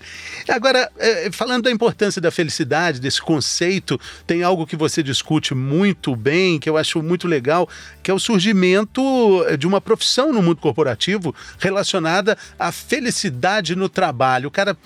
Agora, 0.49 0.91
é, 0.99 1.31
falando 1.31 1.65
da 1.65 1.71
importância 1.71 2.21
da 2.21 2.31
felicidade, 2.31 3.01
desse 3.01 3.21
conceito, 3.21 4.01
tem 4.27 4.43
algo 4.43 4.67
que 4.67 4.77
você 4.77 5.03
discute 5.03 5.55
muito 5.55 6.15
bem, 6.17 6.59
que 6.59 6.69
eu 6.69 6.77
acho 6.77 7.03
muito 7.03 7.27
legal, 7.27 7.69
que 8.03 8.11
é 8.11 8.15
o 8.15 8.19
surgimento 8.19 9.03
de 9.59 9.67
uma 9.67 9.81
profissão 9.81 10.33
no 10.33 10.43
mundo 10.43 10.61
corporativo 10.61 11.35
relacionada 11.59 12.37
à 12.59 12.73
felicidade 12.73 13.75
no 13.77 13.89
trabalho. 13.89 14.49
O 14.49 14.51
cara 14.51 14.77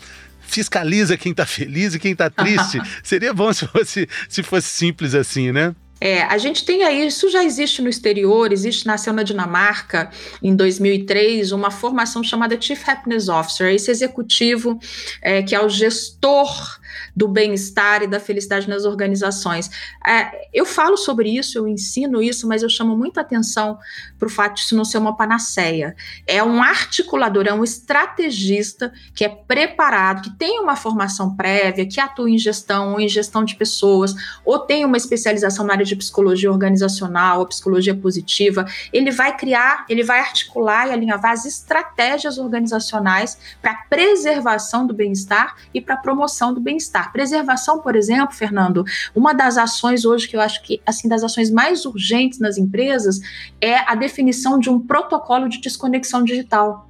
fiscaliza 0.41 1.17
quem 1.17 1.33
está 1.33 1.47
feliz 1.47 1.95
e 1.95 1.99
quem 1.99 2.13
está 2.13 2.29
triste. 2.29 2.81
Seria 3.03 3.33
bom 3.33 3.53
se 3.53 3.67
fosse, 3.67 4.09
se 4.29 4.43
fosse 4.43 4.69
simples 4.69 5.15
assim, 5.15 5.51
né? 5.53 5.75
É, 6.05 6.25
a 6.25 6.37
gente 6.37 6.65
tem 6.65 6.83
aí, 6.83 7.07
isso 7.07 7.31
já 7.31 7.45
existe 7.45 7.81
no 7.81 7.89
exterior, 7.89 8.53
existe, 8.53 8.89
nasceu 8.89 9.13
na 9.13 9.23
Dinamarca 9.23 10.11
em 10.43 10.57
2003, 10.57 11.53
uma 11.53 11.71
formação 11.71 12.25
chamada 12.25 12.61
Chief 12.61 12.89
Happiness 12.89 13.29
Officer, 13.29 13.73
esse 13.73 13.89
executivo 13.89 14.81
é, 15.23 15.45
que 15.45 15.55
é 15.55 15.65
o 15.65 15.69
gestor 15.69 16.81
do 17.15 17.29
bem-estar 17.29 18.03
e 18.03 18.07
da 18.07 18.21
felicidade 18.21 18.69
nas 18.69 18.85
organizações. 18.85 19.71
É, 20.07 20.49
eu 20.53 20.65
falo 20.65 20.97
sobre 20.97 21.31
isso, 21.31 21.59
eu 21.59 21.69
ensino 21.69 22.23
isso, 22.23 22.47
mas 22.49 22.63
eu 22.63 22.69
chamo 22.69 22.97
muita 22.97 23.21
atenção 23.21 23.79
para 24.19 24.27
o 24.27 24.31
fato 24.31 24.57
de 24.57 24.61
isso 24.63 24.77
não 24.77 24.85
ser 24.85 24.99
uma 24.99 25.17
panaceia. 25.17 25.95
É 26.27 26.43
um 26.43 26.63
articulador, 26.63 27.47
é 27.47 27.53
um 27.53 27.65
estrategista 27.65 28.93
que 29.15 29.25
é 29.25 29.29
preparado, 29.29 30.23
que 30.23 30.31
tem 30.39 30.61
uma 30.61 30.77
formação 30.77 31.35
prévia, 31.35 31.87
que 31.87 32.01
atua 32.01 32.31
em 32.31 32.39
gestão 32.39 32.93
ou 32.93 33.01
em 33.01 33.09
gestão 33.09 33.45
de 33.45 33.55
pessoas, 33.57 34.15
ou 34.45 34.59
tem 34.59 34.85
uma 34.85 34.97
especialização 34.97 35.65
na 35.65 35.75
área 35.75 35.85
de 35.85 35.97
psicologia 35.97 36.51
organizacional 36.51 37.41
ou 37.41 37.47
psicologia 37.47 37.95
positiva. 37.95 38.67
Ele 38.93 39.11
vai 39.11 39.37
criar, 39.37 39.85
ele 39.89 40.03
vai 40.03 40.21
articular 40.21 40.89
e 40.89 40.93
alinhavar 40.93 41.33
as 41.33 41.45
estratégias 41.45 42.39
organizacionais 42.39 43.39
para 43.61 43.75
preservação 43.89 44.87
do 44.87 44.95
bem-estar 44.95 45.57
e 45.73 45.81
para 45.81 45.97
promoção 45.97 46.53
do 46.53 46.61
bem-estar 46.61 46.82
bem-estar. 46.83 47.13
Preservação, 47.13 47.81
por 47.81 47.95
exemplo, 47.95 48.35
Fernando, 48.35 48.85
uma 49.15 49.33
das 49.33 49.57
ações 49.57 50.05
hoje 50.05 50.29
que 50.29 50.37
eu 50.37 50.41
acho 50.41 50.63
que, 50.63 50.81
assim, 50.85 51.09
das 51.09 51.23
ações 51.23 51.51
mais 51.51 51.85
urgentes 51.87 52.39
nas 52.39 52.59
empresas 52.59 53.21
é 53.61 53.79
a 53.91 53.95
definição 53.95 54.59
de 54.59 54.69
um 54.69 54.81
protocolo 54.81 55.49
de 55.49 55.61
desconexão 55.61 56.25
digital. 56.25 56.89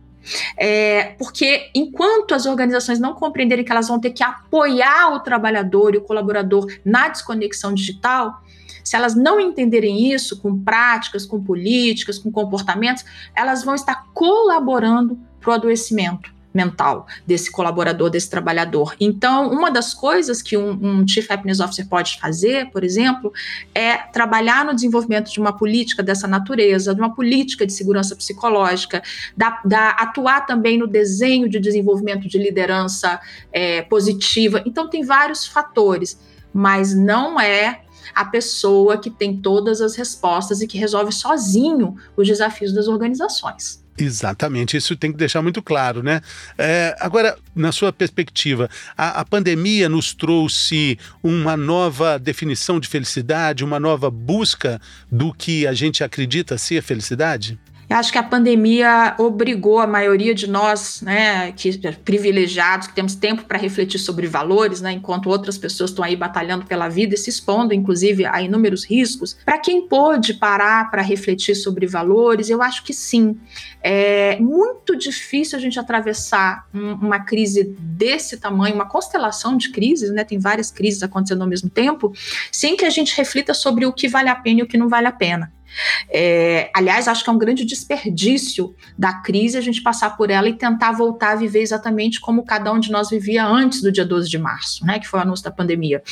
É, 0.57 1.17
porque 1.19 1.71
enquanto 1.75 2.33
as 2.33 2.47
organizações 2.47 3.01
não 3.01 3.13
compreenderem 3.13 3.65
que 3.65 3.73
elas 3.73 3.89
vão 3.89 3.99
ter 3.99 4.11
que 4.11 4.23
apoiar 4.23 5.15
o 5.15 5.21
trabalhador 5.21 5.95
e 5.95 5.99
o 5.99 6.03
colaborador 6.03 6.67
na 6.85 7.09
desconexão 7.09 7.75
digital, 7.75 8.41
se 8.85 8.97
elas 8.97 9.17
não 9.17 9.41
entenderem 9.41 10.13
isso 10.13 10.41
com 10.41 10.57
práticas, 10.59 11.27
com 11.27 11.43
políticas, 11.43 12.19
com 12.19 12.31
comportamentos, 12.31 13.05
elas 13.35 13.65
vão 13.65 13.75
estar 13.75 14.07
colaborando 14.15 15.19
para 15.41 15.51
o 15.51 15.55
adoecimento 15.55 16.33
mental 16.53 17.07
desse 17.27 17.51
colaborador, 17.51 18.11
desse 18.11 18.29
trabalhador. 18.29 18.95
Então, 19.01 19.51
uma 19.51 19.71
das 19.71 19.95
coisas 19.95 20.43
que 20.43 20.57
um, 20.57 20.71
um, 20.71 21.09
Chief 21.09 21.29
Happiness 21.31 21.61
Officer 21.61 21.87
pode 21.89 22.19
fazer, 22.19 22.71
por 22.71 22.85
exemplo, 22.85 23.33
é 23.75 23.97
trabalhar 23.97 24.65
no 24.65 24.75
desenvolvimento 24.75 25.31
de 25.31 25.41
uma 25.41 25.57
política 25.57 26.03
dessa 26.03 26.27
natureza, 26.27 26.95
de 26.95 27.01
uma 27.01 27.15
política 27.15 27.67
de 27.67 27.73
segurança 27.73 28.15
psicológica, 28.15 29.03
da, 29.37 29.61
da 29.65 29.91
atuar 29.91 30.47
também 30.47 30.79
no 30.79 30.87
desenho 30.87 31.49
de 31.49 31.59
desenvolvimento 31.59 32.29
de 32.29 32.39
liderança 32.39 33.21
é, 33.53 33.83
positiva. 33.83 34.63
Então, 34.67 34.89
tem 34.89 35.03
vários 35.05 35.47
fatores, 35.47 36.19
mas 36.53 36.95
não 36.95 37.41
é 37.41 37.83
a 38.15 38.25
pessoa 38.25 38.99
que 38.99 39.11
tem 39.11 39.37
todas 39.37 39.81
as 39.81 39.97
respostas 39.97 40.61
e 40.61 40.67
que 40.67 40.77
resolve 40.77 41.13
sozinho 41.13 41.97
os 42.17 42.27
desafios 42.27 42.73
das 42.73 42.89
organizações. 42.89 43.82
Exatamente, 43.99 44.77
isso 44.77 44.97
tem 44.97 45.13
que 45.13 45.19
deixar 45.19 45.43
muito 45.43 45.63
claro, 45.63 46.03
né? 46.03 46.23
É, 46.57 46.97
agora, 46.99 47.37
na 47.55 47.71
sua 47.71 47.93
perspectiva, 47.93 48.71
a, 48.97 49.21
a, 49.21 49.25
pandemia 49.25 49.87
nos 49.87 50.15
trouxe 50.15 50.99
uma 51.23 51.59
nova 51.59 52.19
definição 52.19 52.81
de 52.81 52.89
felicidade, 52.89 53.63
uma 53.63 53.79
nova 53.79 54.11
busca 54.11 54.81
do 55.11 55.33
que 55.33 55.67
a 55.67 55.75
gente 55.75 56.03
acredita 56.03 56.57
ser 56.57 56.83
felicidade? 56.83 57.59
Acho 57.93 58.11
que 58.11 58.19
a 58.19 58.23
pandemia 58.23 59.15
obrigou 59.19 59.79
a 59.79 59.87
maioria 59.87 60.35
de 60.35 60.49
nós, 60.49 61.03
né, 61.03 61.53
que 61.53 61.71
privilegiados, 62.05 62.87
que 62.87 62.95
temos 62.95 63.15
tempo 63.15 63.45
para 63.45 63.59
refletir 63.59 63.99
sobre 63.99 64.27
valores, 64.27 64.81
né, 64.81 64.93
enquanto 64.93 65.29
outras 65.29 65.59
pessoas 65.59 65.91
estão 65.91 66.05
aí 66.05 66.17
batalhando 66.17 66.65
pela 66.65 66.89
vida 66.89 67.15
e 67.15 67.19
se 67.19 67.31
expondo, 67.31 67.75
inclusive, 67.75 68.25
a 68.25 68.41
inúmeros 68.41 68.85
riscos. 68.85 69.37
Para 69.45 69.59
quem 69.59 69.87
pôde 69.87 70.35
parar 70.35 70.91
para 70.91 71.03
refletir 71.03 71.55
sobre 71.55 71.87
valores, 71.87 72.49
eu 72.49 72.63
acho 72.63 72.83
que 72.85 72.93
sim. 72.93 73.37
É 73.83 74.39
muito 74.41 74.97
difícil 74.97 75.59
a 75.59 75.61
gente 75.61 75.79
atravessar 75.79 76.67
um, 76.73 76.95
uma 76.95 77.21
crise 77.21 77.65
desse 77.79 78.37
tamanho, 78.37 78.75
uma 78.75 78.89
constelação 78.89 79.57
de 79.57 79.71
crises, 79.71 80.11
né, 80.11 80.25
tem 80.25 80.39
várias 80.39 80.71
crises 80.71 81.03
acontecendo 81.03 81.43
ao 81.43 81.49
mesmo 81.49 81.69
tempo, 81.69 82.13
sem 82.51 82.77
que 82.77 82.85
a 82.85 82.91
gente 82.91 83.17
reflita 83.17 83.53
sobre 83.55 83.85
o 83.85 83.93
que 83.93 84.09
vale 84.09 84.29
a 84.29 84.35
pena 84.35 84.61
e 84.61 84.63
o 84.63 84.67
que 84.67 84.79
não 84.79 84.89
vale 84.89 85.07
a 85.07 85.13
pena. 85.13 85.53
É, 86.11 86.71
aliás, 86.75 87.09
acho 87.09 87.25
que 87.25 87.31
é 87.31 87.33
um 87.33 87.39
grande 87.39 87.65
desperdício 87.65 88.75
da 88.99 89.15
crise 89.15 89.57
a 89.57 89.61
gente 89.61 89.83
passar 89.83 90.17
por 90.17 90.31
ela 90.31 90.49
e 90.49 90.55
tentar 90.55 90.93
voltar 90.93 91.33
a 91.33 91.37
viver 91.37 91.61
exatamente 91.61 92.21
como 92.21 92.45
cada 92.45 92.73
um 92.73 92.79
de 92.79 92.91
nós 92.91 93.11
vivia 93.11 93.47
antes 93.47 93.81
do 93.81 93.91
dia 93.91 94.05
12 94.05 94.29
de 94.29 94.39
março, 94.39 94.85
né, 94.85 94.99
que 94.99 95.09
foi 95.09 95.21
o 95.21 95.23
anúncio 95.23 95.45
da 95.45 95.51
pandemia. 95.51 96.03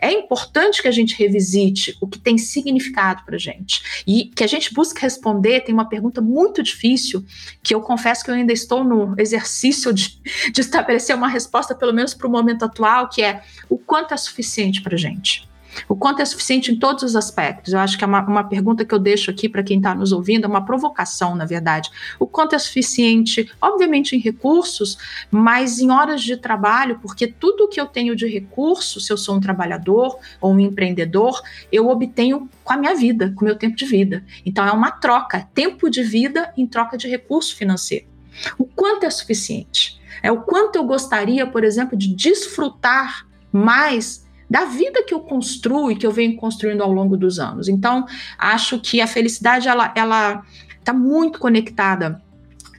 É 0.00 0.12
importante 0.12 0.82
que 0.82 0.88
a 0.88 0.92
gente 0.92 1.16
revisite 1.16 1.96
o 2.00 2.06
que 2.06 2.18
tem 2.18 2.38
significado 2.38 3.24
para 3.24 3.36
a 3.36 3.38
gente 3.38 4.02
e 4.06 4.26
que 4.34 4.44
a 4.44 4.46
gente 4.46 4.72
busque 4.72 5.00
responder. 5.00 5.60
Tem 5.60 5.74
uma 5.74 5.88
pergunta 5.88 6.20
muito 6.20 6.62
difícil 6.62 7.24
que 7.62 7.74
eu 7.74 7.80
confesso 7.80 8.24
que 8.24 8.30
eu 8.30 8.34
ainda 8.34 8.52
estou 8.52 8.84
no 8.84 9.14
exercício 9.18 9.92
de, 9.92 10.20
de 10.52 10.60
estabelecer 10.60 11.16
uma 11.16 11.28
resposta, 11.28 11.74
pelo 11.74 11.92
menos 11.92 12.14
para 12.14 12.26
o 12.26 12.30
momento 12.30 12.64
atual, 12.64 13.08
que 13.08 13.22
é 13.22 13.42
o 13.68 13.78
quanto 13.78 14.14
é 14.14 14.16
suficiente 14.16 14.82
para 14.82 14.94
a 14.94 14.98
gente. 14.98 15.47
O 15.88 15.94
quanto 15.94 16.20
é 16.20 16.24
suficiente 16.24 16.72
em 16.72 16.76
todos 16.76 17.02
os 17.02 17.14
aspectos? 17.14 17.72
Eu 17.72 17.80
acho 17.80 17.98
que 17.98 18.04
é 18.04 18.06
uma, 18.06 18.22
uma 18.22 18.44
pergunta 18.44 18.84
que 18.84 18.94
eu 18.94 18.98
deixo 18.98 19.30
aqui 19.30 19.48
para 19.48 19.62
quem 19.62 19.78
está 19.78 19.94
nos 19.94 20.12
ouvindo, 20.12 20.44
é 20.44 20.48
uma 20.48 20.64
provocação, 20.64 21.34
na 21.34 21.44
verdade. 21.44 21.90
O 22.18 22.26
quanto 22.26 22.54
é 22.54 22.58
suficiente, 22.58 23.50
obviamente, 23.60 24.16
em 24.16 24.18
recursos, 24.18 24.98
mas 25.30 25.78
em 25.78 25.90
horas 25.90 26.22
de 26.22 26.36
trabalho, 26.36 26.98
porque 27.00 27.26
tudo 27.26 27.68
que 27.68 27.80
eu 27.80 27.86
tenho 27.86 28.16
de 28.16 28.26
recurso, 28.26 29.00
se 29.00 29.12
eu 29.12 29.16
sou 29.16 29.36
um 29.36 29.40
trabalhador 29.40 30.18
ou 30.40 30.52
um 30.52 30.60
empreendedor, 30.60 31.40
eu 31.70 31.88
obtenho 31.88 32.48
com 32.64 32.72
a 32.72 32.76
minha 32.76 32.94
vida, 32.94 33.32
com 33.34 33.42
o 33.42 33.44
meu 33.44 33.56
tempo 33.56 33.76
de 33.76 33.84
vida. 33.84 34.24
Então 34.44 34.66
é 34.66 34.72
uma 34.72 34.90
troca, 34.90 35.48
tempo 35.54 35.90
de 35.90 36.02
vida 36.02 36.52
em 36.56 36.66
troca 36.66 36.96
de 36.96 37.08
recurso 37.08 37.56
financeiro. 37.56 38.06
O 38.56 38.64
quanto 38.64 39.04
é 39.04 39.10
suficiente? 39.10 39.98
É 40.22 40.30
o 40.30 40.42
quanto 40.42 40.76
eu 40.76 40.84
gostaria, 40.84 41.46
por 41.46 41.64
exemplo, 41.64 41.96
de 41.96 42.14
desfrutar 42.14 43.26
mais 43.52 44.27
da 44.48 44.64
vida 44.64 45.02
que 45.04 45.12
eu 45.12 45.20
construo 45.20 45.90
e 45.90 45.96
que 45.96 46.06
eu 46.06 46.10
venho 46.10 46.36
construindo 46.36 46.82
ao 46.82 46.92
longo 46.92 47.16
dos 47.16 47.38
anos. 47.38 47.68
Então, 47.68 48.06
acho 48.38 48.78
que 48.80 49.00
a 49.00 49.06
felicidade 49.06 49.68
ela 49.68 49.92
ela 49.94 50.42
está 50.78 50.92
muito 50.92 51.38
conectada 51.38 52.22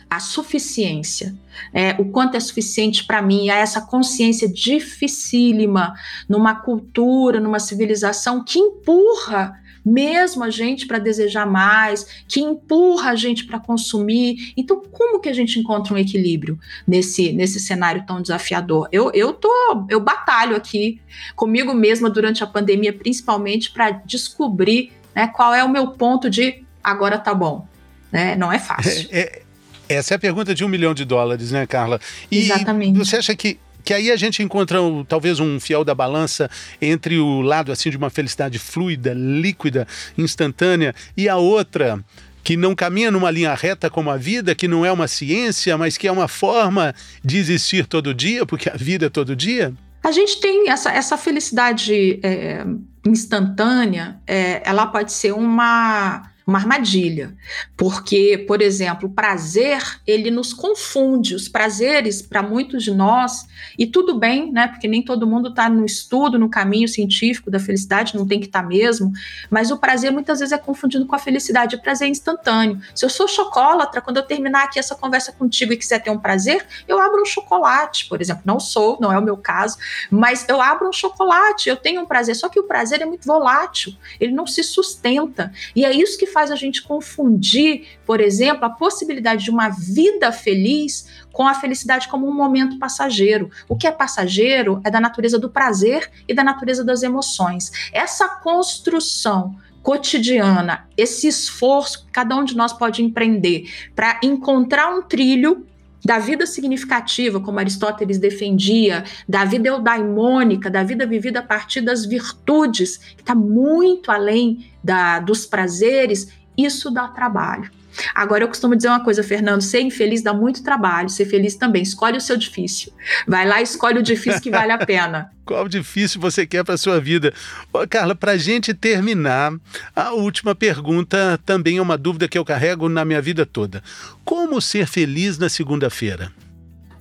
à 0.10 0.20
suficiência, 0.20 1.36
é, 1.72 1.96
o 2.00 2.06
quanto 2.06 2.36
é 2.36 2.40
suficiente 2.40 3.06
para 3.06 3.22
mim, 3.22 3.50
a 3.50 3.58
essa 3.58 3.82
consciência 3.82 4.52
dificílima 4.52 5.94
numa 6.28 6.56
cultura, 6.56 7.40
numa 7.40 7.60
civilização 7.60 8.44
que 8.44 8.58
empurra 8.58 9.54
mesmo 9.86 10.44
a 10.44 10.50
gente 10.50 10.86
para 10.86 11.00
desejar 11.00 11.46
mais, 11.46 12.24
que 12.28 12.40
empurra 12.40 13.12
a 13.12 13.16
gente 13.16 13.46
para 13.46 13.60
consumir. 13.60 14.54
Então, 14.56 14.82
como 14.92 15.20
que 15.20 15.30
a 15.30 15.34
gente 15.34 15.60
encontra 15.60 15.94
um 15.94 15.98
equilíbrio 15.98 16.60
nesse, 16.88 17.32
nesse 17.32 17.60
cenário 17.60 18.04
tão 18.06 18.22
desafiador? 18.22 18.88
Eu, 18.92 19.12
eu 19.14 19.34
tô, 19.34 19.50
eu 19.90 20.00
batalho 20.00 20.56
aqui 20.56 21.02
comigo 21.36 21.74
mesma 21.74 22.10
durante 22.10 22.44
a 22.44 22.48
pandemia, 22.48 22.94
principalmente 22.94 23.72
para 23.72 23.92
descobrir 23.92 24.92
né, 25.16 25.28
qual 25.28 25.54
é 25.54 25.64
o 25.64 25.70
meu 25.70 25.88
ponto 25.88 26.30
de 26.30 26.64
agora 26.84 27.18
tá 27.18 27.34
bom. 27.34 27.68
Né? 28.12 28.36
Não 28.36 28.52
é 28.52 28.60
fácil. 28.60 29.08
É, 29.12 29.20
é, 29.20 29.42
essa 29.90 30.14
é 30.14 30.16
a 30.16 30.20
pergunta 30.20 30.54
de 30.54 30.64
um 30.64 30.68
milhão 30.68 30.94
de 30.94 31.06
dólares, 31.06 31.52
né, 31.52 31.66
Carla? 31.66 32.00
E 32.32 32.40
Exatamente. 32.40 32.98
Você 32.98 33.18
acha 33.18 33.36
que 33.36 33.60
que 33.84 33.94
aí 33.94 34.12
a 34.12 34.16
gente 34.16 34.44
encontra 34.44 34.80
talvez 35.08 35.40
um 35.40 35.60
fiel 35.60 35.84
da 35.84 35.96
balança 35.96 36.50
entre 36.82 37.18
o 37.18 37.42
lado 37.42 37.72
assim 37.72 37.90
de 37.90 37.98
uma 37.98 38.10
felicidade 38.10 38.60
fluida, 38.60 39.14
líquida, 39.14 39.88
instantânea 40.18 40.94
e 41.16 41.28
a 41.28 41.38
outra 41.38 42.04
que 42.44 42.58
não 42.58 42.74
caminha 42.74 43.12
numa 43.12 43.30
linha 43.30 43.54
reta 43.54 43.90
como 43.90 44.10
a 44.10 44.18
vida, 44.18 44.56
que 44.56 44.68
não 44.68 44.86
é 44.86 44.92
uma 44.92 45.08
ciência, 45.08 45.78
mas 45.78 45.98
que 45.98 46.08
é 46.08 46.12
uma 46.12 46.28
forma 46.28 46.96
de 47.24 47.38
existir 47.38 47.86
todo 47.86 48.14
dia, 48.14 48.46
porque 48.46 48.70
a 48.70 48.76
vida 48.76 49.06
é 49.06 49.10
todo 49.10 49.36
dia? 49.36 49.74
A 50.02 50.12
gente 50.12 50.40
tem 50.40 50.70
essa, 50.70 50.92
essa 50.92 51.18
felicidade 51.18 52.20
é, 52.24 52.66
instantânea, 53.06 54.18
é, 54.26 54.62
ela 54.66 54.88
pode 54.88 55.12
ser 55.12 55.34
uma 55.34 56.24
uma 56.50 56.60
armadilha, 56.60 57.36
porque, 57.78 58.44
por 58.48 58.62
exemplo, 58.62 59.08
o 59.08 59.12
prazer 59.12 59.82
ele 60.06 60.32
nos 60.32 60.54
confunde. 60.54 61.36
Os 61.36 61.48
prazeres 61.48 62.22
para 62.22 62.42
muitos 62.42 62.84
de 62.84 62.92
nós 62.92 63.48
e 63.78 63.86
tudo 63.86 64.18
bem, 64.18 64.52
né? 64.52 64.68
Porque 64.68 64.88
nem 64.88 65.02
todo 65.02 65.28
mundo 65.28 65.50
está 65.50 65.70
no 65.70 65.86
estudo, 65.86 66.40
no 66.40 66.50
caminho 66.50 66.88
científico 66.88 67.52
da 67.52 67.60
felicidade, 67.60 68.16
não 68.16 68.28
tem 68.28 68.40
que 68.40 68.48
estar 68.48 68.64
tá 68.64 68.68
mesmo. 68.68 69.12
Mas 69.50 69.72
o 69.72 69.78
prazer 69.78 70.12
muitas 70.12 70.40
vezes 70.40 70.52
é 70.52 70.58
confundido 70.58 71.06
com 71.06 71.16
a 71.16 71.20
felicidade. 71.20 71.76
O 71.76 71.82
prazer 71.82 72.08
é 72.08 72.12
instantâneo. 72.12 72.82
Se 72.96 73.06
eu 73.06 73.10
sou 73.10 73.28
chocolatra, 73.28 74.02
quando 74.02 74.18
eu 74.18 74.24
terminar 74.24 74.64
aqui 74.64 74.80
essa 74.80 74.96
conversa 74.96 75.32
contigo 75.32 75.72
e 75.74 75.78
quiser 75.78 76.00
ter 76.00 76.10
um 76.10 76.18
prazer, 76.18 76.66
eu 76.88 77.00
abro 77.00 77.22
um 77.22 77.26
chocolate, 77.26 78.08
por 78.08 78.22
exemplo. 78.22 78.42
Não 78.46 78.60
sou, 78.60 78.98
não 79.00 79.12
é 79.12 79.20
o 79.20 79.22
meu 79.22 79.38
caso, 79.38 79.78
mas 80.10 80.48
eu 80.50 80.62
abro 80.62 80.90
um 80.90 80.94
chocolate, 80.94 81.70
eu 81.70 81.78
tenho 81.78 82.02
um 82.02 82.06
prazer. 82.06 82.36
Só 82.36 82.50
que 82.50 82.60
o 82.60 82.64
prazer 82.64 83.02
é 83.02 83.06
muito 83.06 83.26
volátil, 83.26 83.94
ele 84.20 84.32
não 84.32 84.48
se 84.48 84.64
sustenta. 84.64 85.52
E 85.76 85.86
é 85.86 85.94
isso 85.94 86.18
que 86.18 86.26
faz 86.26 86.39
faz 86.40 86.52
a 86.52 86.56
gente 86.56 86.82
confundir, 86.82 88.00
por 88.06 88.22
exemplo, 88.22 88.64
a 88.64 88.70
possibilidade 88.70 89.44
de 89.44 89.52
uma 89.52 89.68
vida 89.68 90.32
feliz 90.32 91.26
com 91.34 91.46
a 91.46 91.54
felicidade 91.54 92.08
como 92.08 92.26
um 92.26 92.34
momento 92.34 92.80
passageiro. 92.80 93.52
O 93.68 93.76
que 93.76 93.86
é 93.86 93.92
passageiro 93.92 94.80
é 94.86 94.90
da 94.90 95.02
natureza 95.02 95.38
do 95.38 95.50
prazer 95.50 96.10
e 96.26 96.34
da 96.34 96.42
natureza 96.42 96.82
das 96.82 97.04
emoções. 97.04 97.74
Essa 97.92 98.30
construção 98.30 99.54
cotidiana, 99.84 100.88
esse 100.96 101.28
esforço 101.28 102.06
que 102.06 102.12
cada 102.12 102.38
um 102.38 102.46
de 102.46 102.56
nós 102.56 102.72
pode 102.72 103.04
empreender 103.04 103.70
para 103.94 104.18
encontrar 104.24 104.96
um 104.96 105.02
trilho 105.02 105.68
da 106.04 106.20
vida 106.20 106.46
significativa, 106.46 107.40
como 107.40 107.60
Aristóteles 107.60 108.18
defendia, 108.18 109.04
da 109.28 109.46
vida 109.46 109.68
eudaimônica, 109.68 110.70
da 110.70 110.84
vida 110.84 111.06
vivida 111.06 111.40
a 111.40 111.44
partir 111.44 111.82
das 111.82 112.06
virtudes, 112.06 112.98
que 112.98 113.22
está 113.22 113.36
muito 113.36 114.12
além 114.12 114.66
da, 114.84 115.20
dos 115.20 115.46
prazeres, 115.46 116.32
isso 116.58 116.92
dá 116.92 117.08
trabalho. 117.08 117.70
Agora, 118.14 118.44
eu 118.44 118.48
costumo 118.48 118.76
dizer 118.76 118.90
uma 118.90 119.04
coisa, 119.04 119.24
Fernando: 119.24 119.62
ser 119.62 119.82
infeliz 119.82 120.22
dá 120.22 120.34
muito 120.34 120.64
trabalho, 120.64 121.10
ser 121.10 121.26
feliz 121.26 121.56
também. 121.56 121.82
Escolhe 121.82 122.18
o 122.18 122.22
seu 122.22 122.38
difícil. 122.38 122.94
Vai 123.28 123.48
lá, 123.48 123.62
escolhe 123.62 124.00
o 124.00 124.04
difícil 124.04 124.42
que 124.42 124.52
vale 124.52 124.72
a 124.72 124.78
pena. 124.78 125.32
Qual 125.46 125.68
difícil 125.68 126.22
você 126.22 126.46
quer 126.46 126.64
para 126.64 126.78
sua 126.78 127.00
vida? 127.00 127.34
Ô, 127.74 127.80
Carla, 127.88 128.14
para 128.14 128.34
a 128.34 128.38
gente 128.38 128.72
terminar, 128.72 129.52
a 129.96 130.12
última 130.12 130.54
pergunta 130.54 131.40
também 131.44 131.78
é 131.78 131.82
uma 131.82 131.98
dúvida 131.98 132.28
que 132.28 132.38
eu 132.38 132.46
carrego 132.46 132.88
na 132.88 133.04
minha 133.04 133.22
vida 133.22 133.46
toda. 133.48 133.82
Como 134.24 134.62
ser 134.62 134.86
feliz 134.86 135.40
na 135.40 135.50
segunda-feira? 135.50 136.32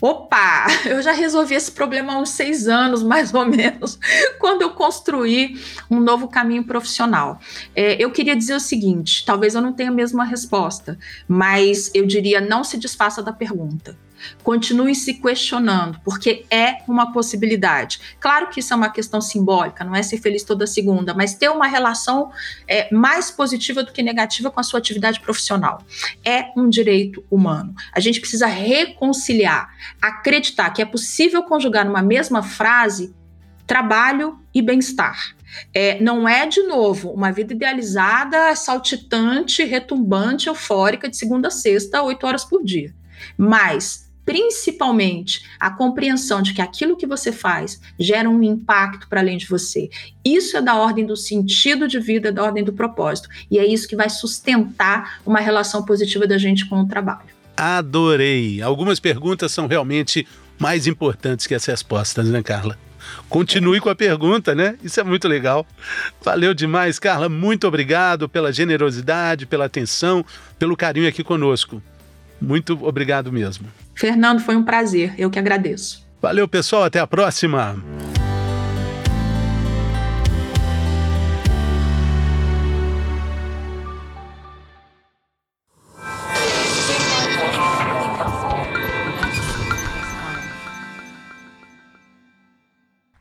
Opa, 0.00 0.66
eu 0.86 1.02
já 1.02 1.12
resolvi 1.12 1.54
esse 1.54 1.72
problema 1.72 2.14
há 2.14 2.18
uns 2.18 2.30
seis 2.30 2.68
anos, 2.68 3.02
mais 3.02 3.34
ou 3.34 3.44
menos, 3.44 3.98
quando 4.38 4.62
eu 4.62 4.70
construí 4.70 5.60
um 5.90 5.98
novo 6.00 6.28
caminho 6.28 6.64
profissional. 6.64 7.40
É, 7.74 8.02
eu 8.02 8.10
queria 8.10 8.36
dizer 8.36 8.54
o 8.54 8.60
seguinte: 8.60 9.24
talvez 9.24 9.54
eu 9.54 9.60
não 9.60 9.72
tenha 9.72 9.90
a 9.90 9.94
mesma 9.94 10.24
resposta, 10.24 10.98
mas 11.26 11.90
eu 11.94 12.06
diria 12.06 12.40
não 12.40 12.62
se 12.62 12.78
desfaça 12.78 13.22
da 13.22 13.32
pergunta. 13.32 13.96
Continue 14.42 14.94
se 14.94 15.14
questionando, 15.14 16.00
porque 16.04 16.44
é 16.50 16.78
uma 16.86 17.12
possibilidade. 17.12 18.00
Claro 18.20 18.48
que 18.48 18.60
isso 18.60 18.72
é 18.72 18.76
uma 18.76 18.90
questão 18.90 19.20
simbólica, 19.20 19.84
não 19.84 19.94
é 19.94 20.02
ser 20.02 20.18
feliz 20.18 20.42
toda 20.42 20.66
segunda, 20.66 21.14
mas 21.14 21.34
ter 21.34 21.48
uma 21.48 21.66
relação 21.66 22.30
é, 22.66 22.92
mais 22.92 23.30
positiva 23.30 23.82
do 23.82 23.92
que 23.92 24.02
negativa 24.02 24.50
com 24.50 24.60
a 24.60 24.62
sua 24.62 24.78
atividade 24.78 25.20
profissional. 25.20 25.82
É 26.24 26.46
um 26.56 26.68
direito 26.68 27.24
humano. 27.30 27.74
A 27.92 28.00
gente 28.00 28.20
precisa 28.20 28.46
reconciliar, 28.46 29.68
acreditar 30.00 30.70
que 30.70 30.82
é 30.82 30.84
possível 30.84 31.42
conjugar 31.42 31.84
numa 31.84 32.02
mesma 32.02 32.42
frase 32.42 33.14
trabalho 33.66 34.38
e 34.54 34.62
bem-estar. 34.62 35.36
É, 35.74 36.00
não 36.00 36.28
é, 36.28 36.46
de 36.46 36.62
novo, 36.62 37.10
uma 37.10 37.30
vida 37.30 37.52
idealizada, 37.52 38.54
saltitante, 38.56 39.64
retumbante, 39.64 40.48
eufórica, 40.48 41.08
de 41.08 41.16
segunda 41.16 41.48
a 41.48 41.50
sexta, 41.50 42.02
oito 42.02 42.26
horas 42.26 42.44
por 42.44 42.64
dia. 42.64 42.94
Mas 43.36 44.07
principalmente 44.28 45.40
a 45.58 45.70
compreensão 45.70 46.42
de 46.42 46.52
que 46.52 46.60
aquilo 46.60 46.98
que 46.98 47.06
você 47.06 47.32
faz 47.32 47.80
gera 47.98 48.28
um 48.28 48.42
impacto 48.42 49.08
para 49.08 49.22
além 49.22 49.38
de 49.38 49.46
você. 49.46 49.88
Isso 50.22 50.54
é 50.54 50.60
da 50.60 50.74
ordem 50.74 51.06
do 51.06 51.16
sentido 51.16 51.88
de 51.88 51.98
vida, 51.98 52.30
da 52.30 52.44
ordem 52.44 52.62
do 52.62 52.70
propósito. 52.70 53.30
E 53.50 53.58
é 53.58 53.66
isso 53.66 53.88
que 53.88 53.96
vai 53.96 54.10
sustentar 54.10 55.22
uma 55.24 55.40
relação 55.40 55.82
positiva 55.82 56.26
da 56.26 56.36
gente 56.36 56.66
com 56.66 56.78
o 56.82 56.86
trabalho. 56.86 57.30
Adorei. 57.56 58.60
Algumas 58.60 59.00
perguntas 59.00 59.50
são 59.50 59.66
realmente 59.66 60.28
mais 60.58 60.86
importantes 60.86 61.46
que 61.46 61.54
as 61.54 61.64
respostas, 61.64 62.28
né, 62.28 62.42
Carla? 62.42 62.78
Continue 63.30 63.80
com 63.80 63.88
a 63.88 63.96
pergunta, 63.96 64.54
né? 64.54 64.76
Isso 64.84 65.00
é 65.00 65.04
muito 65.04 65.26
legal. 65.26 65.66
Valeu 66.22 66.52
demais, 66.52 66.98
Carla. 66.98 67.30
Muito 67.30 67.66
obrigado 67.66 68.28
pela 68.28 68.52
generosidade, 68.52 69.46
pela 69.46 69.64
atenção, 69.64 70.22
pelo 70.58 70.76
carinho 70.76 71.08
aqui 71.08 71.24
conosco. 71.24 71.82
Muito 72.38 72.78
obrigado 72.86 73.32
mesmo. 73.32 73.66
Fernando, 73.98 74.38
foi 74.38 74.54
um 74.54 74.62
prazer. 74.62 75.12
Eu 75.18 75.28
que 75.28 75.40
agradeço. 75.40 76.06
Valeu, 76.22 76.46
pessoal. 76.46 76.84
Até 76.84 77.00
a 77.00 77.06
próxima. 77.06 77.82